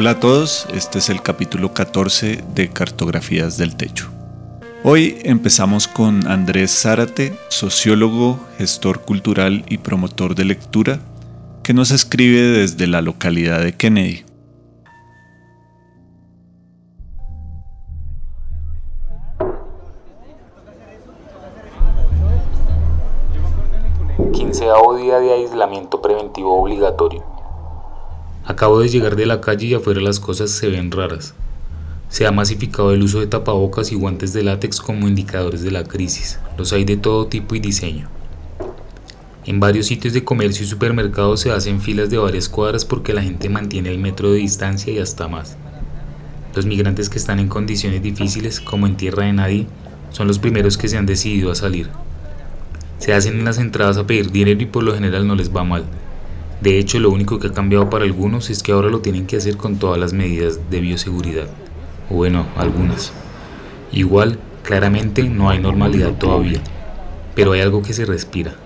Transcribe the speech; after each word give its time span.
Hola 0.00 0.10
a 0.10 0.20
todos, 0.20 0.68
este 0.72 1.00
es 1.00 1.10
el 1.10 1.22
capítulo 1.22 1.74
14 1.74 2.44
de 2.54 2.68
Cartografías 2.68 3.58
del 3.58 3.74
Techo. 3.74 4.08
Hoy 4.84 5.18
empezamos 5.24 5.88
con 5.88 6.28
Andrés 6.28 6.70
Zárate, 6.70 7.36
sociólogo, 7.48 8.38
gestor 8.58 9.00
cultural 9.00 9.64
y 9.68 9.78
promotor 9.78 10.36
de 10.36 10.44
lectura, 10.44 11.00
que 11.64 11.74
nos 11.74 11.90
escribe 11.90 12.42
desde 12.42 12.86
la 12.86 13.02
localidad 13.02 13.60
de 13.60 13.72
Kennedy. 13.72 14.24
Quinceavo 24.32 24.96
día 24.96 25.18
de 25.18 25.32
aislamiento 25.32 26.00
preventivo 26.00 26.62
obligatorio. 26.62 27.37
Acabo 28.48 28.80
de 28.80 28.88
llegar 28.88 29.14
de 29.14 29.26
la 29.26 29.42
calle 29.42 29.66
y 29.66 29.74
afuera 29.74 30.00
las 30.00 30.20
cosas 30.20 30.50
se 30.50 30.68
ven 30.68 30.90
raras. 30.90 31.34
Se 32.08 32.26
ha 32.26 32.32
masificado 32.32 32.94
el 32.94 33.02
uso 33.02 33.20
de 33.20 33.26
tapabocas 33.26 33.92
y 33.92 33.94
guantes 33.94 34.32
de 34.32 34.42
látex 34.42 34.80
como 34.80 35.06
indicadores 35.06 35.60
de 35.60 35.70
la 35.70 35.84
crisis. 35.84 36.38
Los 36.56 36.72
hay 36.72 36.86
de 36.86 36.96
todo 36.96 37.26
tipo 37.26 37.56
y 37.56 37.60
diseño. 37.60 38.08
En 39.44 39.60
varios 39.60 39.88
sitios 39.88 40.14
de 40.14 40.24
comercio 40.24 40.64
y 40.64 40.66
supermercados 40.66 41.40
se 41.40 41.50
hacen 41.50 41.82
filas 41.82 42.08
de 42.08 42.16
varias 42.16 42.48
cuadras 42.48 42.86
porque 42.86 43.12
la 43.12 43.22
gente 43.22 43.50
mantiene 43.50 43.90
el 43.90 43.98
metro 43.98 44.32
de 44.32 44.38
distancia 44.38 44.94
y 44.94 44.98
hasta 44.98 45.28
más. 45.28 45.58
Los 46.54 46.64
migrantes 46.64 47.10
que 47.10 47.18
están 47.18 47.40
en 47.40 47.48
condiciones 47.48 48.02
difíciles, 48.02 48.60
como 48.60 48.86
en 48.86 48.96
tierra 48.96 49.24
de 49.24 49.34
nadie, 49.34 49.66
son 50.08 50.26
los 50.26 50.38
primeros 50.38 50.78
que 50.78 50.88
se 50.88 50.96
han 50.96 51.04
decidido 51.04 51.52
a 51.52 51.54
salir. 51.54 51.90
Se 52.98 53.12
hacen 53.12 53.40
en 53.40 53.44
las 53.44 53.58
entradas 53.58 53.98
a 53.98 54.06
pedir 54.06 54.32
dinero 54.32 54.62
y 54.62 54.66
por 54.66 54.84
lo 54.84 54.94
general 54.94 55.26
no 55.26 55.34
les 55.34 55.54
va 55.54 55.64
mal. 55.64 55.84
De 56.60 56.78
hecho, 56.78 56.98
lo 56.98 57.10
único 57.10 57.38
que 57.38 57.48
ha 57.48 57.52
cambiado 57.52 57.88
para 57.88 58.04
algunos 58.04 58.50
es 58.50 58.64
que 58.64 58.72
ahora 58.72 58.88
lo 58.88 59.00
tienen 59.00 59.26
que 59.26 59.36
hacer 59.36 59.56
con 59.56 59.78
todas 59.78 59.98
las 59.98 60.12
medidas 60.12 60.70
de 60.70 60.80
bioseguridad. 60.80 61.48
O 62.10 62.14
bueno, 62.14 62.46
algunas. 62.56 63.12
Igual, 63.92 64.40
claramente 64.64 65.22
no 65.22 65.50
hay 65.50 65.60
normalidad 65.60 66.14
todavía, 66.14 66.60
pero 67.34 67.52
hay 67.52 67.60
algo 67.60 67.82
que 67.82 67.92
se 67.92 68.04
respira. 68.04 68.56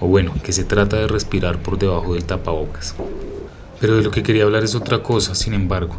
O 0.00 0.08
bueno, 0.08 0.34
que 0.42 0.52
se 0.52 0.64
trata 0.64 0.96
de 0.96 1.06
respirar 1.06 1.62
por 1.62 1.78
debajo 1.78 2.14
del 2.14 2.24
tapabocas. 2.24 2.94
Pero 3.80 3.96
de 3.96 4.02
lo 4.02 4.10
que 4.10 4.24
quería 4.24 4.42
hablar 4.42 4.64
es 4.64 4.74
otra 4.74 5.02
cosa, 5.02 5.36
sin 5.36 5.54
embargo. 5.54 5.96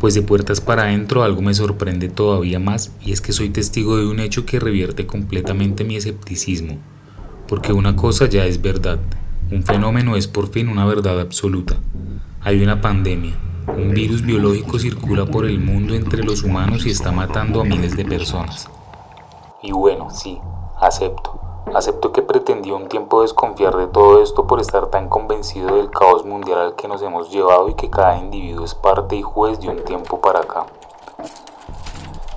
Pues 0.00 0.14
de 0.14 0.22
puertas 0.22 0.60
para 0.60 0.84
adentro 0.84 1.22
algo 1.22 1.42
me 1.42 1.54
sorprende 1.54 2.08
todavía 2.08 2.58
más 2.58 2.92
y 3.00 3.12
es 3.12 3.20
que 3.20 3.32
soy 3.32 3.50
testigo 3.50 3.96
de 3.96 4.06
un 4.06 4.20
hecho 4.20 4.44
que 4.46 4.60
revierte 4.60 5.06
completamente 5.06 5.84
mi 5.84 5.96
escepticismo. 5.96 6.78
Porque 7.46 7.72
una 7.72 7.94
cosa 7.94 8.26
ya 8.26 8.46
es 8.46 8.60
verdad, 8.60 8.98
un 9.50 9.62
fenómeno 9.62 10.16
es 10.16 10.26
por 10.26 10.48
fin 10.48 10.68
una 10.68 10.86
verdad 10.86 11.20
absoluta. 11.20 11.76
Hay 12.42 12.62
una 12.62 12.80
pandemia. 12.80 13.34
Un 13.68 13.90
virus 13.90 14.22
biológico 14.22 14.78
circula 14.78 15.26
por 15.26 15.44
el 15.46 15.58
mundo 15.58 15.94
entre 15.94 16.22
los 16.22 16.42
humanos 16.42 16.86
y 16.86 16.90
está 16.90 17.12
matando 17.12 17.60
a 17.60 17.64
miles 17.64 17.96
de 17.96 18.04
personas. 18.04 18.68
Y 19.62 19.72
bueno, 19.72 20.10
sí, 20.10 20.38
acepto. 20.80 21.40
Acepto 21.74 22.12
que 22.12 22.22
pretendí 22.22 22.70
un 22.70 22.88
tiempo 22.88 23.22
desconfiar 23.22 23.76
de 23.76 23.86
todo 23.86 24.22
esto 24.22 24.46
por 24.46 24.60
estar 24.60 24.86
tan 24.88 25.08
convencido 25.08 25.76
del 25.76 25.90
caos 25.90 26.24
mundial 26.24 26.58
al 26.58 26.74
que 26.76 26.88
nos 26.88 27.02
hemos 27.02 27.30
llevado 27.30 27.68
y 27.68 27.74
que 27.74 27.90
cada 27.90 28.18
individuo 28.18 28.64
es 28.64 28.74
parte 28.74 29.16
y 29.16 29.22
juez 29.22 29.60
de 29.60 29.68
un 29.68 29.82
tiempo 29.84 30.20
para 30.20 30.40
acá. 30.40 30.66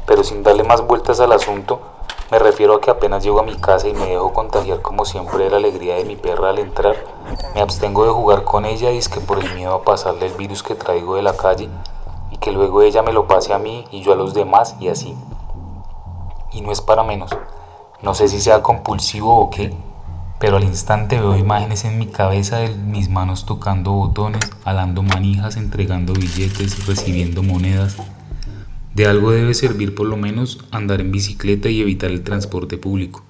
Pero 0.06 0.23
sin 0.23 0.44
darle 0.44 0.63
más 0.63 0.85
vueltas 0.85 1.19
al 1.19 1.34
asunto, 1.34 1.81
me 2.29 2.39
refiero 2.39 2.75
a 2.75 2.81
que 2.81 2.91
apenas 2.91 3.23
llego 3.23 3.39
a 3.39 3.43
mi 3.43 3.55
casa 3.55 3.88
y 3.88 3.93
me 3.93 4.07
dejo 4.07 4.33
contagiar 4.33 4.81
como 4.81 5.05
siempre 5.05 5.45
de 5.45 5.49
la 5.49 5.57
alegría 5.57 5.95
de 5.95 6.05
mi 6.05 6.15
perra 6.15 6.49
al 6.49 6.59
entrar, 6.59 6.95
me 7.55 7.61
abstengo 7.61 8.03
de 8.03 8.11
jugar 8.11 8.43
con 8.43 8.65
ella 8.65 8.91
y 8.91 8.97
es 8.97 9.07
que 9.07 9.21
por 9.21 9.39
el 9.39 9.53
miedo 9.55 9.73
a 9.73 9.83
pasarle 9.83 10.27
el 10.27 10.33
virus 10.33 10.61
que 10.61 10.75
traigo 10.75 11.16
de 11.16 11.21
la 11.21 11.37
calle 11.37 11.69
y 12.31 12.37
que 12.37 12.51
luego 12.51 12.81
ella 12.81 13.01
me 13.01 13.13
lo 13.13 13.27
pase 13.27 13.53
a 13.53 13.59
mí 13.59 13.85
y 13.91 14.01
yo 14.01 14.11
a 14.11 14.16
los 14.16 14.33
demás 14.33 14.75
y 14.79 14.89
así. 14.89 15.16
Y 16.51 16.61
no 16.61 16.71
es 16.71 16.81
para 16.81 17.03
menos. 17.03 17.31
No 18.01 18.13
sé 18.13 18.27
si 18.27 18.41
sea 18.41 18.61
compulsivo 18.61 19.37
o 19.39 19.49
qué, 19.49 19.73
pero 20.39 20.57
al 20.57 20.63
instante 20.63 21.19
veo 21.19 21.35
imágenes 21.35 21.85
en 21.85 21.97
mi 21.97 22.07
cabeza 22.07 22.57
de 22.57 22.69
mis 22.69 23.09
manos 23.09 23.45
tocando 23.45 23.91
botones, 23.91 24.51
alando 24.66 25.01
manijas, 25.01 25.57
entregando 25.57 26.13
billetes, 26.13 26.85
recibiendo 26.85 27.41
monedas, 27.41 27.97
de 28.95 29.05
algo 29.05 29.31
debe 29.31 29.53
servir 29.53 29.93
por 29.93 30.07
lo 30.07 30.17
menos 30.17 30.59
andar 30.71 31.01
en 31.01 31.11
bicicleta 31.11 31.69
y 31.69 31.81
evitar 31.81 32.11
el 32.11 32.23
transporte 32.23 32.77
público. 32.77 33.23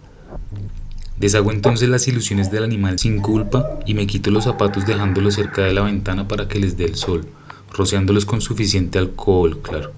Deshago 1.18 1.52
entonces 1.52 1.90
las 1.90 2.08
ilusiones 2.08 2.52
del 2.52 2.64
animal 2.64 3.00
sin 3.00 3.22
culpa 3.22 3.80
y 3.86 3.96
me 3.96 4.06
quito 4.06 4.30
los 4.30 4.44
zapatos 4.44 4.86
dejándolos 4.86 5.34
cerca 5.34 5.64
de 5.64 5.74
la 5.74 5.82
ventana 5.82 6.28
para 6.28 6.48
que 6.48 6.60
les 6.60 6.78
dé 6.78 6.86
el 6.86 6.96
sol, 6.96 7.28
rociándolos 7.74 8.26
con 8.26 8.40
suficiente 8.40 9.00
alcohol, 9.00 9.60
claro. 9.62 9.92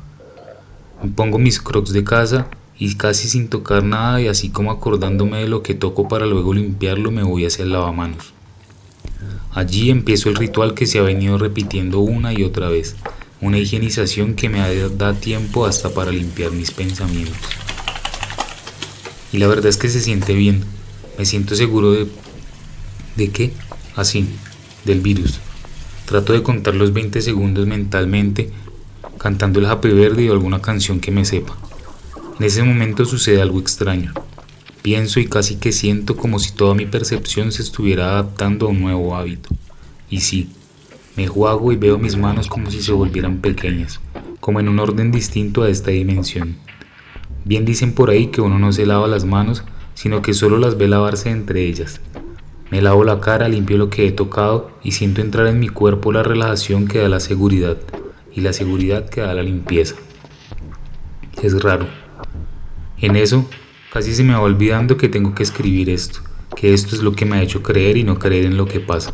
Pongo 1.15 1.37
mis 1.37 1.61
crocs 1.61 1.91
de 1.91 2.03
casa 2.03 2.47
y 2.77 2.95
casi 2.95 3.27
sin 3.27 3.49
tocar 3.49 3.83
nada 3.83 4.21
y 4.21 4.27
así 4.27 4.49
como 4.49 4.71
acordándome 4.71 5.39
de 5.39 5.49
lo 5.49 5.61
que 5.61 5.75
toco 5.75 6.07
para 6.07 6.25
luego 6.25 6.53
limpiarlo 6.53 7.11
me 7.11 7.23
voy 7.23 7.45
hacia 7.45 7.63
el 7.63 7.73
lavamanos. 7.73 8.33
Allí 9.51 9.89
empiezo 9.89 10.29
el 10.29 10.35
ritual 10.35 10.73
que 10.73 10.85
se 10.85 10.99
ha 10.99 11.03
venido 11.03 11.37
repitiendo 11.37 11.99
una 11.99 12.33
y 12.33 12.43
otra 12.43 12.69
vez, 12.69 12.95
una 13.41 13.57
higienización 13.57 14.33
que 14.33 14.50
me 14.50 14.59
da 14.89 15.13
tiempo 15.13 15.66
hasta 15.66 15.94
para 15.94 16.11
limpiar 16.11 16.51
mis 16.51 16.72
pensamientos. 16.72 17.38
Y 19.31 19.38
la 19.38 19.47
verdad 19.47 19.67
es 19.67 19.77
que 19.77 19.89
se 19.89 20.01
siente 20.01 20.33
bien, 20.33 20.63
me 21.17 21.25
siento 21.25 21.55
seguro 21.55 21.91
de... 21.91 22.07
¿De 23.16 23.29
qué? 23.29 23.53
Así, 23.95 24.27
del 24.85 25.01
virus. 25.01 25.39
Trato 26.05 26.33
de 26.33 26.41
contar 26.41 26.75
los 26.75 26.94
20 26.94 27.22
segundos 27.22 27.67
mentalmente, 27.67 28.51
cantando 29.17 29.59
el 29.59 29.66
Happy 29.66 29.89
Verde 29.89 30.29
o 30.29 30.33
alguna 30.33 30.61
canción 30.61 31.00
que 31.00 31.11
me 31.11 31.25
sepa. 31.25 31.57
En 32.39 32.45
ese 32.45 32.63
momento 32.63 33.06
sucede 33.06 33.41
algo 33.41 33.59
extraño. 33.59 34.13
Pienso 34.81 35.19
y 35.19 35.27
casi 35.27 35.57
que 35.57 35.73
siento 35.73 36.16
como 36.16 36.39
si 36.39 36.53
toda 36.53 36.73
mi 36.73 36.85
percepción 36.85 37.51
se 37.51 37.61
estuviera 37.61 38.11
adaptando 38.11 38.66
a 38.66 38.69
un 38.69 38.79
nuevo 38.79 39.16
hábito. 39.16 39.50
Y 40.09 40.21
sí, 40.21 40.50
me 41.19 41.28
juego 41.28 41.74
y 41.74 41.75
veo 41.75 41.97
mis 41.97 42.16
manos 42.16 42.47
como 42.47 42.72
si 42.72 42.81
se 42.81 42.94
volvieran 42.94 43.40
pequeñas, 43.40 44.00
como 44.40 44.62
en 44.62 44.69
un 44.69 44.80
orden 44.80 45.12
distinto 45.12 45.63
a 45.63 45.69
esta 45.69 45.91
dimensión. 45.91 46.56
Bien 47.44 47.66
dicen 47.66 47.91
por 47.91 48.09
ahí 48.09 48.28
que 48.28 48.40
uno 48.40 48.57
no 48.57 48.72
se 48.72 48.85
lava 48.85 49.06
las 49.06 49.25
manos, 49.25 49.66
sino 49.96 50.22
que 50.22 50.34
solo 50.34 50.57
las 50.57 50.78
ve 50.78 50.88
lavarse 50.88 51.30
entre 51.30 51.66
ellas. 51.66 52.00
Me 52.72 52.81
lavo 52.81 53.03
la 53.03 53.19
cara, 53.19 53.50
limpio 53.50 53.78
lo 53.78 53.90
que 53.90 54.07
he 54.07 54.13
tocado 54.13 54.72
y 54.81 54.94
siento 54.94 55.19
entrar 55.19 55.47
en 55.47 55.59
mi 55.59 55.68
cuerpo 55.68 56.13
la 56.13 56.24
relajación 56.24 56.88
que 56.88 57.00
da 57.00 57.09
la 57.09 57.19
seguridad 57.19 57.75
y 58.34 58.40
la 58.40 58.53
seguridad 58.53 59.09
que 59.09 59.19
da 59.19 59.34
la 59.34 59.44
limpieza. 59.44 59.96
Es 61.44 61.62
raro. 61.62 61.86
En 62.97 63.18
eso, 63.18 63.46
casi 63.91 64.16
se 64.16 64.24
me 64.24 64.31
va 64.31 64.40
olvidando 64.40 64.96
que 64.96 65.09
tengo 65.09 65.36
que 65.36 65.44
escribir 65.44 65.90
esto, 65.90 66.22
que 66.56 66.74
esto 66.74 66.96
es 66.96 67.01
lo 67.01 67.12
que 67.12 67.25
me 67.25 67.36
ha 67.36 67.44
hecho 67.44 67.62
creer 67.62 67.97
y 67.97 68.06
no 68.06 68.18
creer 68.18 68.45
en 68.45 68.56
lo 68.56 68.68
que 68.68 68.80
pasa 68.80 69.13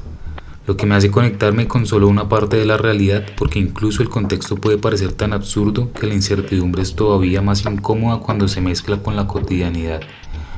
lo 0.68 0.76
que 0.76 0.88
me 0.88 0.96
hace 0.96 1.12
conectarme 1.12 1.68
con 1.68 1.86
solo 1.86 2.08
una 2.08 2.28
parte 2.28 2.58
de 2.58 2.66
la 2.66 2.78
realidad 2.78 3.24
porque 3.38 3.60
incluso 3.60 4.02
el 4.02 4.10
contexto 4.10 4.56
puede 4.56 4.78
parecer 4.78 5.14
tan 5.14 5.32
absurdo 5.32 5.92
que 5.94 6.08
la 6.08 6.16
incertidumbre 6.16 6.82
es 6.82 6.96
todavía 6.96 7.42
más 7.42 7.66
incómoda 7.66 8.20
cuando 8.20 8.48
se 8.48 8.62
mezcla 8.62 8.98
con 8.98 9.16
la 9.16 9.28
cotidianidad, 9.28 10.02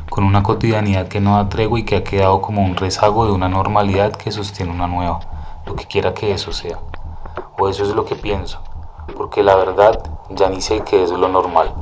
con 0.10 0.24
una 0.24 0.44
cotidianidad 0.44 1.10
que 1.10 1.20
no 1.20 1.36
da 1.36 1.50
y 1.78 1.84
que 1.84 1.98
ha 1.98 2.04
quedado 2.04 2.42
como 2.42 2.64
un 2.64 2.78
rezago 2.78 3.26
de 3.26 3.34
una 3.34 3.50
normalidad 3.50 4.16
que 4.16 4.32
sostiene 4.32 4.72
una 4.72 4.88
nueva, 4.88 5.20
lo 5.66 5.76
que 5.76 5.86
quiera 5.86 6.14
que 6.14 6.32
eso 6.32 6.54
sea. 6.54 6.80
O 7.58 7.68
eso 7.68 7.84
es 7.84 7.90
lo 7.94 8.06
que 8.06 8.16
pienso, 8.16 8.62
porque 9.18 9.44
la 9.44 9.56
verdad 9.56 10.00
ya 10.30 10.50
ni 10.50 10.62
sé 10.62 10.84
qué 10.90 11.04
es 11.04 11.12
lo 11.12 11.28
normal. 11.28 11.74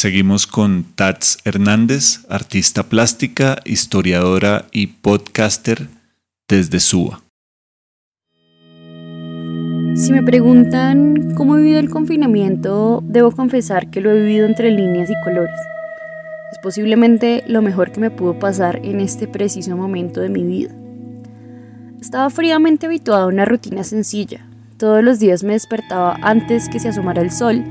Seguimos 0.00 0.46
con 0.46 0.84
Tats 0.94 1.40
Hernández, 1.44 2.24
artista 2.30 2.84
plástica, 2.84 3.58
historiadora 3.66 4.64
y 4.72 4.86
podcaster 4.86 5.88
desde 6.48 6.80
Suba. 6.80 7.20
Si 9.94 10.10
me 10.10 10.22
preguntan 10.22 11.34
cómo 11.34 11.54
he 11.58 11.60
vivido 11.60 11.80
el 11.80 11.90
confinamiento, 11.90 13.02
debo 13.04 13.30
confesar 13.32 13.90
que 13.90 14.00
lo 14.00 14.10
he 14.10 14.22
vivido 14.22 14.46
entre 14.46 14.70
líneas 14.70 15.10
y 15.10 15.14
colores. 15.22 15.60
Es 16.50 16.58
posiblemente 16.62 17.44
lo 17.46 17.60
mejor 17.60 17.92
que 17.92 18.00
me 18.00 18.10
pudo 18.10 18.38
pasar 18.38 18.80
en 18.82 19.00
este 19.00 19.28
preciso 19.28 19.76
momento 19.76 20.22
de 20.22 20.30
mi 20.30 20.44
vida. 20.44 20.74
Estaba 22.00 22.30
fríamente 22.30 22.86
habituado 22.86 23.24
a 23.24 23.28
una 23.28 23.44
rutina 23.44 23.84
sencilla. 23.84 24.46
Todos 24.78 25.04
los 25.04 25.18
días 25.18 25.44
me 25.44 25.52
despertaba 25.52 26.16
antes 26.22 26.70
que 26.70 26.80
se 26.80 26.88
asomara 26.88 27.20
el 27.20 27.30
sol 27.30 27.62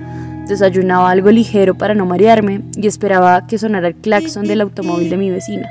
Desayunaba 0.50 1.12
algo 1.12 1.30
ligero 1.30 1.76
para 1.76 1.94
no 1.94 2.08
marearme 2.08 2.64
y 2.76 2.88
esperaba 2.88 3.46
que 3.46 3.60
sonara 3.60 3.88
el 3.88 3.94
claxon 3.94 4.48
del 4.48 4.62
automóvil 4.62 5.12
de 5.12 5.18
mi 5.18 5.30
vecina. 5.30 5.70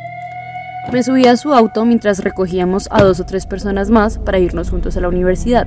Me 0.92 1.02
subí 1.02 1.26
a 1.26 1.36
su 1.36 1.52
auto 1.52 1.84
mientras 1.84 2.22
recogíamos 2.22 2.86
a 2.92 3.02
dos 3.02 3.19
o 3.19 3.26
tres 3.26 3.44
personas 3.44 3.90
más 3.90 4.19
para 4.19 4.38
irnos 4.38 4.70
juntos 4.70 4.96
a 4.96 5.00
la 5.00 5.08
universidad. 5.08 5.66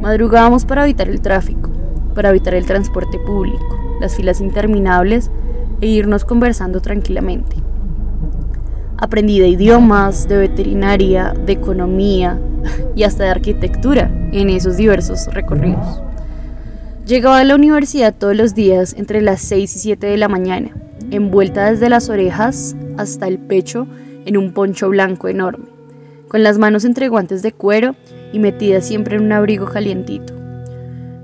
Madrugábamos 0.00 0.64
para 0.64 0.84
evitar 0.84 1.08
el 1.08 1.20
tráfico, 1.20 1.70
para 2.14 2.30
evitar 2.30 2.54
el 2.54 2.66
transporte 2.66 3.18
público, 3.18 3.98
las 4.00 4.14
filas 4.14 4.40
interminables 4.40 5.28
e 5.80 5.88
irnos 5.88 6.24
conversando 6.24 6.80
tranquilamente. 6.80 7.56
Aprendí 8.96 9.40
de 9.40 9.48
idiomas, 9.48 10.28
de 10.28 10.36
veterinaria, 10.36 11.34
de 11.34 11.52
economía, 11.52 12.38
y 12.94 13.02
hasta 13.02 13.24
de 13.24 13.30
arquitectura 13.30 14.08
en 14.30 14.50
esos 14.50 14.76
diversos 14.76 15.26
recorridos. 15.34 16.00
Llegaba 17.06 17.38
a 17.38 17.44
la 17.44 17.54
universidad 17.54 18.14
todos 18.14 18.36
los 18.36 18.54
días 18.54 18.94
entre 18.96 19.22
las 19.22 19.40
6 19.40 19.74
y 19.74 19.78
7 19.78 20.06
de 20.06 20.16
la 20.16 20.28
mañana, 20.28 20.70
envuelta 21.10 21.70
desde 21.70 21.88
las 21.88 22.08
orejas 22.08 22.76
hasta 22.98 23.26
el 23.26 23.38
pecho 23.38 23.86
en 24.26 24.36
un 24.36 24.52
poncho 24.52 24.90
blanco 24.90 25.26
enorme, 25.28 25.64
con 26.28 26.42
las 26.42 26.58
manos 26.58 26.84
entre 26.84 27.08
guantes 27.08 27.42
de 27.42 27.52
cuero 27.52 27.96
y 28.32 28.38
metida 28.38 28.80
siempre 28.80 29.16
en 29.16 29.22
un 29.22 29.32
abrigo 29.32 29.66
calientito. 29.66 30.34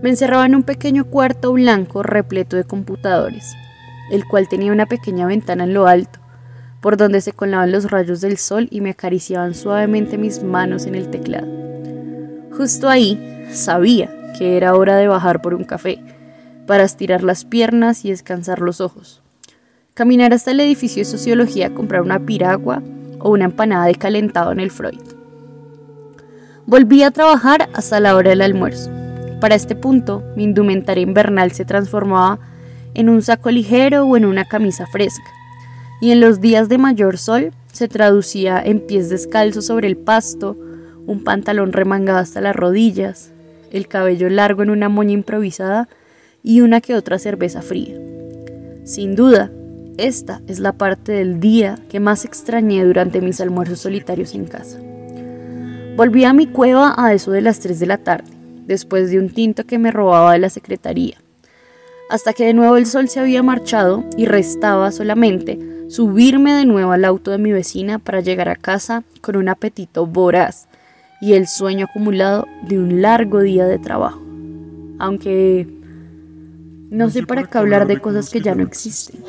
Me 0.03 0.09
encerraba 0.09 0.47
en 0.47 0.57
un 0.57 0.63
pequeño 0.63 1.05
cuarto 1.05 1.53
blanco 1.53 2.03
repleto 2.03 2.57
de 2.57 2.65
computadores, 2.65 3.55
el 4.11 4.27
cual 4.27 4.49
tenía 4.49 4.73
una 4.73 4.87
pequeña 4.87 5.27
ventana 5.27 5.65
en 5.65 5.75
lo 5.75 5.87
alto, 5.87 6.19
por 6.81 6.97
donde 6.97 7.21
se 7.21 7.33
colaban 7.33 7.71
los 7.71 7.91
rayos 7.91 8.21
del 8.21 8.39
sol 8.39 8.67
y 8.71 8.81
me 8.81 8.91
acariciaban 8.91 9.55
suavemente 9.55 10.19
mis 10.19 10.43
manos 10.43 10.87
en 10.87 10.95
el 10.95 11.11
teclado. 11.11 11.47
Justo 12.57 12.89
ahí 12.89 13.45
sabía 13.53 14.11
que 14.39 14.57
era 14.57 14.75
hora 14.75 14.97
de 14.97 15.09
bajar 15.09 15.41
por 15.41 15.55
un 15.55 15.65
café, 15.65 15.99
para 16.67 16.85
estirar 16.85 17.23
las 17.23 17.45
piernas 17.45 18.05
y 18.05 18.11
descansar 18.11 18.61
los 18.61 18.81
ojos. 18.81 19.23
Caminar 19.95 20.35
hasta 20.35 20.51
el 20.51 20.61
edificio 20.61 21.01
de 21.01 21.11
sociología 21.11 21.69
a 21.69 21.75
comprar 21.75 22.03
una 22.03 22.21
piragua 22.21 22.83
o 23.21 23.31
una 23.31 23.47
empanada 23.47 23.87
de 23.87 23.95
calentado 23.95 24.53
en 24.53 24.61
el 24.61 24.71
Freud. 24.71 25.01
Volví 26.67 27.03
a 27.03 27.13
trabajar 27.13 27.69
hasta 27.75 28.01
la 28.01 28.17
hora 28.17 28.31
del 28.31 28.43
almuerzo. 28.43 28.91
Para 29.41 29.55
este 29.55 29.77
punto, 29.77 30.23
mi 30.37 30.45
indumentaria 30.45 31.03
invernal 31.03 31.53
se 31.53 31.65
transformaba 31.65 32.39
en 32.95 33.09
un 33.09 33.23
saco 33.23 33.51
ligero 33.51 34.05
o 34.05 34.17
en 34.17 34.25
una 34.25 34.47
camisa 34.47 34.87
fresca, 34.87 35.31
y 36.01 36.11
en 36.11 36.21
los 36.21 36.41
días 36.41 36.69
de 36.69 36.79
mayor 36.79 37.19
sol 37.19 37.53
se 37.73 37.89
traducía 37.89 38.61
en 38.63 38.81
pies 38.81 39.09
descalzos 39.09 39.67
sobre 39.67 39.87
el 39.87 39.97
pasto, 39.97 40.57
un 41.07 41.23
pantalón 41.23 41.73
remangado 41.73 42.19
hasta 42.19 42.41
las 42.41 42.57
rodillas, 42.57 43.33
el 43.73 43.89
cabello 43.89 44.29
largo 44.29 44.63
en 44.63 44.71
una 44.71 44.89
moña 44.89 45.13
improvisada 45.13 45.89
y 46.43 46.61
una 46.61 46.81
que 46.81 46.95
otra 46.95 47.19
cerveza 47.19 47.63
fría. 47.63 47.97
Sin 48.85 49.17
duda, 49.17 49.51
esta 49.99 50.43
es 50.47 50.61
la 50.61 50.73
parte 50.73 51.13
del 51.13 51.41
día 51.41 51.79
que 51.89 52.01
más 52.01 52.25
extrañé 52.25 52.85
durante 52.85 53.21
mis 53.21 53.41
almuerzos 53.41 53.81
solitarios 53.81 54.35
en 54.35 54.45
casa. 54.47 54.79
Volví 55.97 56.25
a 56.25 56.33
mi 56.33 56.47
cueva 56.47 56.95
a 56.99 57.15
eso 57.15 57.33
de 57.33 57.41
las 57.41 57.61
3 57.61 57.81
de 57.81 57.87
la 57.87 57.99
tarde, 57.99 58.31
después 58.67 59.11
de 59.11 59.19
un 59.19 59.31
tinto 59.31 59.65
que 59.65 59.79
me 59.79 59.91
robaba 59.91 60.35
de 60.35 60.39
la 60.39 60.51
secretaría, 60.51 61.17
hasta 62.11 62.35
que 62.35 62.45
de 62.45 62.55
nuevo 62.55 62.77
el 62.77 62.87
sol 62.87 63.09
se 63.09 63.21
había 63.21 63.43
marchado 63.43 64.05
y 64.17 64.27
restaba 64.27 64.93
solamente 64.93 65.59
subirme 65.89 66.53
de 66.53 66.67
nuevo 66.67 66.93
al 66.93 67.05
auto 67.05 67.31
de 67.31 67.39
mi 67.39 67.53
vecina 67.53 67.99
para 67.99 68.21
llegar 68.21 68.49
a 68.49 68.57
casa 68.57 69.05
con 69.21 69.37
un 69.37 69.49
apetito 69.49 70.07
voraz 70.07 70.69
y 71.21 71.35
el 71.35 71.47
sueño 71.47 71.87
acumulado 71.87 72.47
de 72.63 72.79
un 72.79 73.03
largo 73.03 73.41
día 73.41 73.67
de 73.67 73.79
trabajo. 73.79 74.21
Aunque 74.99 75.69
no 76.91 77.11
sé 77.11 77.25
para 77.25 77.45
qué 77.45 77.59
hablar 77.59 77.87
de 77.87 78.01
cosas 78.01 78.31
que 78.31 78.41
ya 78.41 78.55
no 78.55 78.63
existen. 78.63 79.23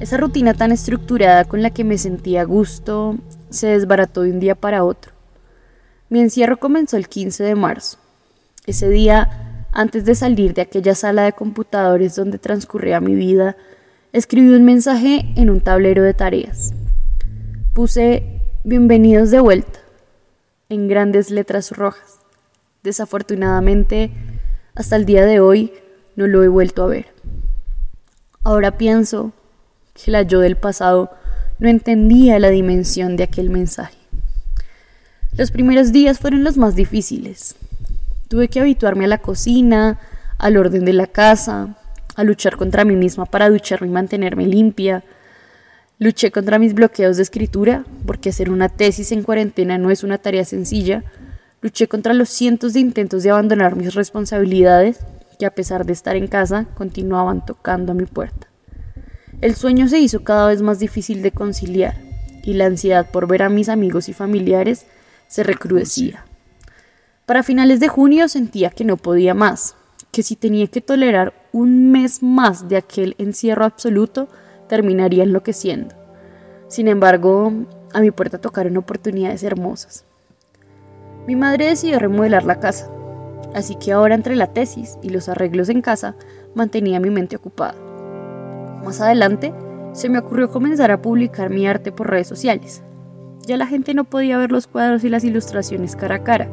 Esa 0.00 0.18
rutina 0.18 0.54
tan 0.54 0.72
estructurada 0.72 1.44
con 1.44 1.62
la 1.62 1.70
que 1.70 1.84
me 1.84 1.96
sentía 1.96 2.42
a 2.42 2.44
gusto 2.44 3.16
se 3.50 3.68
desbarató 3.68 4.22
de 4.22 4.32
un 4.32 4.40
día 4.40 4.54
para 4.54 4.84
otro. 4.84 5.12
Mi 6.10 6.20
encierro 6.20 6.58
comenzó 6.58 6.96
el 6.96 7.08
15 7.08 7.42
de 7.42 7.54
marzo. 7.54 7.98
Ese 8.66 8.88
día, 8.88 9.66
antes 9.72 10.04
de 10.04 10.14
salir 10.14 10.54
de 10.54 10.62
aquella 10.62 10.94
sala 10.94 11.22
de 11.22 11.32
computadores 11.32 12.14
donde 12.14 12.38
transcurría 12.38 13.00
mi 13.00 13.14
vida, 13.14 13.56
escribí 14.12 14.54
un 14.54 14.64
mensaje 14.64 15.32
en 15.36 15.50
un 15.50 15.60
tablero 15.60 16.02
de 16.02 16.14
tareas. 16.14 16.74
Puse 17.72 18.42
bienvenidos 18.64 19.30
de 19.30 19.40
vuelta 19.40 19.85
en 20.68 20.88
grandes 20.88 21.30
letras 21.30 21.70
rojas. 21.72 22.18
Desafortunadamente, 22.82 24.10
hasta 24.74 24.96
el 24.96 25.06
día 25.06 25.24
de 25.24 25.40
hoy 25.40 25.72
no 26.16 26.26
lo 26.26 26.42
he 26.42 26.48
vuelto 26.48 26.84
a 26.84 26.86
ver. 26.86 27.06
Ahora 28.44 28.78
pienso 28.78 29.32
que 29.94 30.10
la 30.10 30.22
yo 30.22 30.40
del 30.40 30.56
pasado 30.56 31.10
no 31.58 31.68
entendía 31.68 32.38
la 32.38 32.50
dimensión 32.50 33.16
de 33.16 33.24
aquel 33.24 33.50
mensaje. 33.50 33.96
Los 35.32 35.50
primeros 35.50 35.92
días 35.92 36.18
fueron 36.18 36.44
los 36.44 36.56
más 36.56 36.74
difíciles. 36.74 37.56
Tuve 38.28 38.48
que 38.48 38.60
habituarme 38.60 39.04
a 39.04 39.08
la 39.08 39.18
cocina, 39.18 39.98
al 40.38 40.56
orden 40.56 40.84
de 40.84 40.92
la 40.92 41.06
casa, 41.06 41.76
a 42.14 42.24
luchar 42.24 42.56
contra 42.56 42.84
mí 42.84 42.96
misma 42.96 43.26
para 43.26 43.50
ducharme 43.50 43.88
y 43.88 43.90
mantenerme 43.90 44.46
limpia. 44.46 45.04
Luché 45.98 46.30
contra 46.30 46.58
mis 46.58 46.74
bloqueos 46.74 47.16
de 47.16 47.22
escritura, 47.22 47.86
porque 48.06 48.28
hacer 48.28 48.50
una 48.50 48.68
tesis 48.68 49.12
en 49.12 49.22
cuarentena 49.22 49.78
no 49.78 49.90
es 49.90 50.04
una 50.04 50.18
tarea 50.18 50.44
sencilla. 50.44 51.04
Luché 51.62 51.88
contra 51.88 52.12
los 52.12 52.28
cientos 52.28 52.74
de 52.74 52.80
intentos 52.80 53.22
de 53.22 53.30
abandonar 53.30 53.76
mis 53.76 53.94
responsabilidades, 53.94 54.98
que 55.38 55.46
a 55.46 55.54
pesar 55.54 55.86
de 55.86 55.94
estar 55.94 56.14
en 56.14 56.26
casa, 56.26 56.66
continuaban 56.74 57.46
tocando 57.46 57.92
a 57.92 57.94
mi 57.94 58.04
puerta. 58.04 58.46
El 59.40 59.54
sueño 59.54 59.88
se 59.88 59.98
hizo 59.98 60.22
cada 60.22 60.48
vez 60.48 60.60
más 60.60 60.78
difícil 60.78 61.22
de 61.22 61.32
conciliar, 61.32 61.96
y 62.42 62.52
la 62.52 62.66
ansiedad 62.66 63.10
por 63.10 63.26
ver 63.26 63.42
a 63.42 63.48
mis 63.48 63.70
amigos 63.70 64.10
y 64.10 64.12
familiares 64.12 64.86
se 65.28 65.44
recrudecía. 65.44 66.26
Para 67.24 67.42
finales 67.42 67.80
de 67.80 67.88
junio 67.88 68.28
sentía 68.28 68.68
que 68.68 68.84
no 68.84 68.98
podía 68.98 69.32
más, 69.32 69.76
que 70.12 70.22
si 70.22 70.36
tenía 70.36 70.66
que 70.66 70.82
tolerar 70.82 71.32
un 71.52 71.90
mes 71.90 72.22
más 72.22 72.68
de 72.68 72.76
aquel 72.76 73.14
encierro 73.18 73.64
absoluto, 73.64 74.28
terminaría 74.68 75.24
enloqueciendo. 75.24 75.94
Sin 76.68 76.88
embargo, 76.88 77.52
a 77.92 78.00
mi 78.00 78.10
puerta 78.10 78.38
tocaron 78.38 78.76
oportunidades 78.76 79.42
hermosas. 79.42 80.04
Mi 81.26 81.36
madre 81.36 81.66
decidió 81.66 81.98
remodelar 81.98 82.44
la 82.44 82.60
casa, 82.60 82.90
así 83.54 83.74
que 83.76 83.92
ahora 83.92 84.14
entre 84.14 84.36
la 84.36 84.52
tesis 84.52 84.98
y 85.02 85.10
los 85.10 85.28
arreglos 85.28 85.68
en 85.68 85.82
casa 85.82 86.14
mantenía 86.54 87.00
mi 87.00 87.10
mente 87.10 87.36
ocupada. 87.36 87.74
Más 88.84 89.00
adelante, 89.00 89.52
se 89.92 90.08
me 90.08 90.18
ocurrió 90.18 90.50
comenzar 90.50 90.90
a 90.90 91.00
publicar 91.00 91.50
mi 91.50 91.66
arte 91.66 91.90
por 91.90 92.10
redes 92.10 92.26
sociales. 92.26 92.82
Ya 93.46 93.56
la 93.56 93.66
gente 93.66 93.94
no 93.94 94.04
podía 94.04 94.38
ver 94.38 94.52
los 94.52 94.66
cuadros 94.66 95.04
y 95.04 95.08
las 95.08 95.24
ilustraciones 95.24 95.96
cara 95.96 96.16
a 96.16 96.22
cara, 96.24 96.48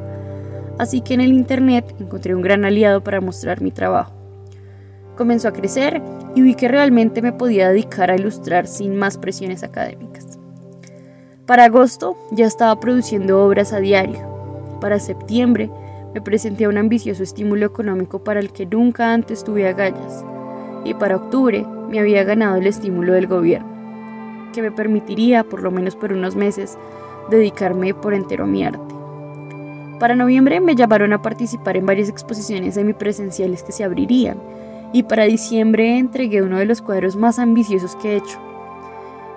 así 0.79 1.01
que 1.01 1.13
en 1.13 1.21
el 1.21 1.33
Internet 1.33 1.93
encontré 1.99 2.35
un 2.35 2.41
gran 2.41 2.65
aliado 2.65 3.03
para 3.03 3.19
mostrar 3.19 3.61
mi 3.61 3.71
trabajo. 3.71 4.12
Comenzó 5.15 5.47
a 5.47 5.53
crecer 5.53 6.01
y 6.35 6.41
vi 6.41 6.55
que 6.55 6.67
realmente 6.67 7.21
me 7.21 7.33
podía 7.33 7.69
dedicar 7.69 8.09
a 8.09 8.15
ilustrar 8.15 8.67
sin 8.67 8.95
más 8.95 9.17
presiones 9.17 9.63
académicas. 9.63 10.39
Para 11.45 11.65
agosto 11.65 12.17
ya 12.31 12.45
estaba 12.45 12.79
produciendo 12.79 13.45
obras 13.45 13.73
a 13.73 13.79
diario. 13.79 14.19
Para 14.79 14.99
septiembre 14.99 15.69
me 16.13 16.21
presenté 16.21 16.65
a 16.65 16.69
un 16.69 16.77
ambicioso 16.77 17.21
estímulo 17.21 17.65
económico 17.65 18.23
para 18.23 18.39
el 18.39 18.51
que 18.51 18.65
nunca 18.65 19.13
antes 19.13 19.43
tuve 19.43 19.67
agallas. 19.67 20.23
Y 20.85 20.93
para 20.93 21.17
octubre 21.17 21.65
me 21.89 21.99
había 21.99 22.23
ganado 22.23 22.55
el 22.55 22.67
estímulo 22.67 23.13
del 23.13 23.27
gobierno, 23.27 23.67
que 24.53 24.61
me 24.61 24.71
permitiría, 24.71 25.43
por 25.43 25.61
lo 25.61 25.71
menos 25.71 25.95
por 25.95 26.11
unos 26.11 26.35
meses, 26.35 26.77
dedicarme 27.29 27.93
por 27.93 28.13
entero 28.13 28.45
a 28.45 28.47
mi 28.47 28.63
arte. 28.63 28.93
Para 29.99 30.15
noviembre 30.15 30.59
me 30.59 30.75
llamaron 30.75 31.13
a 31.13 31.21
participar 31.21 31.77
en 31.77 31.85
varias 31.85 32.09
exposiciones 32.09 32.75
semipresenciales 32.75 33.63
que 33.63 33.71
se 33.71 33.83
abrirían 33.83 34.37
y 34.93 35.03
para 35.03 35.23
diciembre 35.23 35.97
entregué 35.97 36.43
uno 36.43 36.59
de 36.59 36.65
los 36.65 36.81
cuadros 36.81 37.15
más 37.15 37.39
ambiciosos 37.39 37.95
que 37.95 38.13
he 38.13 38.17
hecho. 38.17 38.37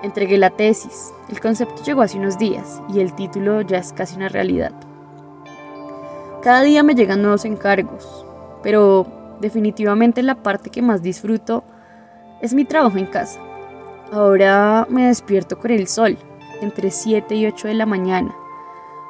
Entregué 0.03 0.37
la 0.37 0.51
tesis, 0.51 1.13
el 1.31 1.41
concepto 1.41 1.83
llegó 1.83 2.03
hace 2.03 2.19
unos 2.19 2.39
días 2.39 2.83
y 2.93 3.01
el 3.01 3.15
título 3.15 3.63
ya 3.63 3.79
es 3.79 3.93
casi 3.95 4.17
una 4.17 4.29
realidad. 4.29 4.73
Cada 6.43 6.63
día 6.63 6.83
me 6.83 6.95
llegan 6.95 7.23
nuevos 7.23 7.47
encargos, 7.47 8.25
pero 8.63 9.07
definitivamente 9.41 10.23
la 10.23 10.37
parte 10.37 10.71
que 10.71 10.83
más 10.83 11.03
disfruto 11.03 11.65
es 12.43 12.53
mi 12.53 12.67
trabajo 12.67 12.99
en 12.99 13.07
casa. 13.07 13.41
Ahora 14.13 14.87
me 14.91 15.07
despierto 15.07 15.59
con 15.59 15.71
el 15.71 15.89
sol, 15.89 16.19
entre 16.61 16.91
7 16.91 17.35
y 17.35 17.47
8 17.47 17.69
de 17.69 17.75
la 17.75 17.87
mañana. 17.87 18.33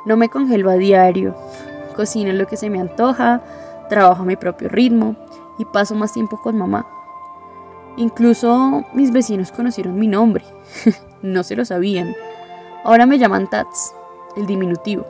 No 0.07 0.17
me 0.17 0.29
congelo 0.29 0.71
a 0.71 0.75
diario, 0.75 1.35
cocino 1.97 2.33
lo 2.33 2.47
que 2.47 2.57
se 2.57 2.71
me 2.71 2.81
antoja, 2.81 3.43
trabajo 3.89 4.23
a 4.23 4.27
mi 4.27 4.37
propio 4.37 4.69
ritmo 4.69 5.17
y 5.59 5.65
paso 5.65 5.95
más 5.95 6.13
tiempo 6.13 6.41
con 6.41 6.57
mamá. 6.57 6.87
Incluso 7.97 8.85
mis 8.93 9.11
vecinos 9.11 9.53
conocieron 9.53 9.99
mi 9.99 10.07
nombre, 10.07 10.45
no 11.23 11.43
se 11.43 11.57
lo 11.57 11.65
sabían. 11.65 12.15
Ahora 12.85 13.07
me 13.07 13.19
llaman 13.19 13.49
Tats, 13.49 13.95
el 14.37 14.47
diminutivo, 14.47 15.07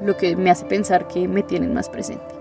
lo 0.00 0.16
que 0.16 0.34
me 0.34 0.50
hace 0.50 0.64
pensar 0.64 1.08
que 1.08 1.28
me 1.28 1.42
tienen 1.42 1.74
más 1.74 1.88
presente. 1.88 2.34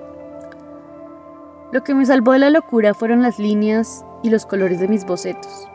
Lo 1.71 1.83
que 1.83 1.93
me 1.93 2.05
salvó 2.05 2.33
de 2.33 2.39
la 2.39 2.49
locura 2.49 2.93
fueron 2.93 3.21
las 3.21 3.39
líneas 3.39 4.03
y 4.23 4.29
los 4.29 4.45
colores 4.45 4.79
de 4.79 4.87
mis 4.87 5.05
bocetos. 5.05 5.67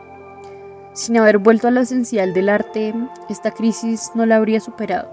Sin 0.93 1.17
haber 1.17 1.37
vuelto 1.37 1.67
a 1.67 1.71
lo 1.71 1.81
esencial 1.81 2.33
del 2.33 2.49
arte, 2.49 2.93
esta 3.29 3.51
crisis 3.51 4.11
no 4.15 4.25
la 4.25 4.37
habría 4.37 4.59
superado. 4.59 5.09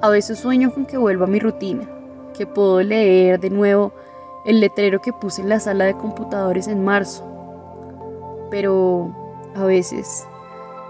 A 0.00 0.08
veces 0.08 0.38
sueño 0.38 0.72
con 0.72 0.86
que 0.86 0.96
vuelva 0.96 1.26
a 1.26 1.28
mi 1.28 1.38
rutina, 1.38 1.88
que 2.36 2.46
puedo 2.46 2.82
leer 2.82 3.38
de 3.38 3.50
nuevo 3.50 3.92
el 4.44 4.60
letrero 4.60 5.00
que 5.00 5.12
puse 5.12 5.42
en 5.42 5.48
la 5.48 5.60
sala 5.60 5.84
de 5.84 5.96
computadores 5.96 6.68
en 6.68 6.84
marzo. 6.84 7.24
Pero 8.50 9.14
a 9.54 9.64
veces 9.64 10.26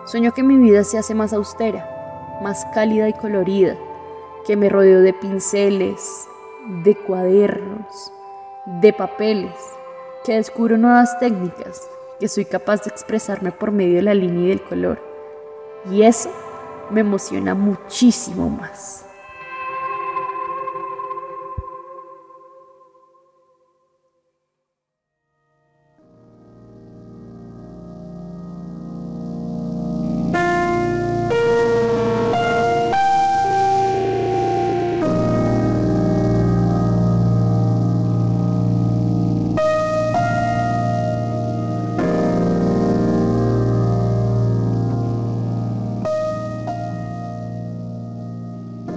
sueño 0.06 0.32
que 0.32 0.42
mi 0.42 0.56
vida 0.56 0.85
se 0.85 0.99
hace 0.99 1.14
más 1.14 1.32
austera, 1.32 2.38
más 2.42 2.66
cálida 2.75 3.09
y 3.09 3.12
colorida, 3.12 3.76
que 4.47 4.56
me 4.56 4.68
rodeo 4.68 5.00
de 5.00 5.12
pinceles, 5.12 6.26
de 6.85 6.94
cuadernos, 6.97 8.12
de 8.80 8.92
papeles, 8.92 9.54
que 10.25 10.35
descubro 10.35 10.76
nuevas 10.76 11.18
técnicas, 11.18 11.88
que 12.18 12.28
soy 12.28 12.44
capaz 12.44 12.82
de 12.85 12.90
expresarme 12.90 13.52
por 13.52 13.73
medio 13.73 13.97
de 13.97 14.02
la 14.02 14.14
línea 14.14 14.47
y 14.47 14.49
del 14.49 14.62
color. 14.62 15.00
Y 15.90 16.02
eso 16.02 16.30
me 16.90 17.00
emociona 17.00 17.54
muchísimo 17.54 18.49
más. 18.49 19.04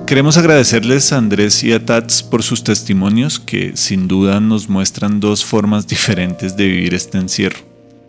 Queremos 0.06 0.38
agradecerles 0.38 1.12
a 1.12 1.18
Andrés 1.18 1.64
y 1.64 1.74
a 1.74 1.84
Tats 1.84 2.22
por 2.22 2.44
sus 2.44 2.64
testimonios 2.64 3.40
que 3.40 3.76
sin 3.76 4.08
duda 4.08 4.40
nos 4.40 4.70
muestran 4.70 5.20
dos 5.20 5.44
formas 5.44 5.88
diferentes 5.88 6.56
de 6.56 6.68
vivir 6.68 6.94
este 6.94 7.18
encierro. 7.18 7.58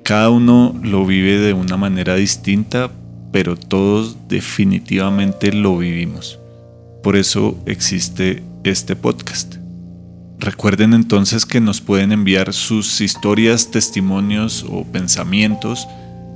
Cada 0.03 0.29
uno 0.29 0.79
lo 0.83 1.07
vive 1.07 1.39
de 1.39 1.55
una 1.55 1.79
manera 1.79 2.17
distinta, 2.17 2.91
pero 3.33 3.57
todos 3.57 4.29
definitivamente 4.29 5.53
lo 5.53 5.79
vivimos. 5.79 6.39
Por 7.03 7.17
eso 7.17 7.57
existe 7.65 8.43
este 8.63 8.95
podcast. 8.95 9.55
Recuerden 10.39 10.93
entonces 10.93 11.47
que 11.47 11.63
nos 11.63 11.81
pueden 11.81 12.13
enviar 12.13 12.53
sus 12.53 13.01
historias, 13.01 13.71
testimonios 13.71 14.67
o 14.69 14.85
pensamientos 14.85 15.89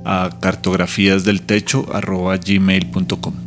a 0.05 0.31
cartografíasdeltecho.gmail.com. 0.41 3.40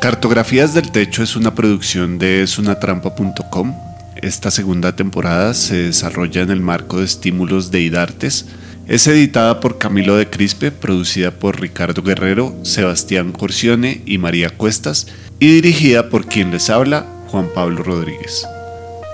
Cartografías 0.00 0.72
del 0.72 0.92
Techo 0.92 1.22
es 1.22 1.36
una 1.36 1.54
producción 1.54 2.18
de 2.18 2.42
esunatrampa.com. 2.42 3.76
Esta 4.16 4.50
segunda 4.50 4.96
temporada 4.96 5.52
se 5.52 5.76
desarrolla 5.76 6.40
en 6.40 6.50
el 6.50 6.62
marco 6.62 7.00
de 7.00 7.04
estímulos 7.04 7.70
de 7.70 7.82
IDARTES. 7.82 8.46
Es 8.88 9.06
editada 9.06 9.60
por 9.60 9.76
Camilo 9.76 10.16
de 10.16 10.30
Crispe, 10.30 10.70
producida 10.70 11.32
por 11.32 11.60
Ricardo 11.60 12.02
Guerrero, 12.02 12.56
Sebastián 12.62 13.32
Corcione 13.32 14.00
y 14.06 14.16
María 14.16 14.48
Cuestas, 14.48 15.06
y 15.38 15.52
dirigida 15.52 16.08
por 16.08 16.24
quien 16.24 16.50
les 16.50 16.70
habla, 16.70 17.04
Juan 17.28 17.50
Pablo 17.54 17.82
Rodríguez. 17.82 18.46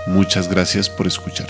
Muchas 0.06 0.48
gracias 0.48 0.88
por 0.88 1.08
escuchar. 1.08 1.48